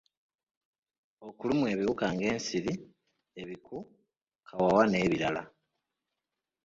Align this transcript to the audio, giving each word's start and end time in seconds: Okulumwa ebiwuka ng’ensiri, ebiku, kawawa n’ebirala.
Okulumwa 1.27 1.67
ebiwuka 1.73 2.05
ng’ensiri, 2.13 2.73
ebiku, 3.41 3.77
kawawa 4.47 4.83
n’ebirala. 4.87 5.43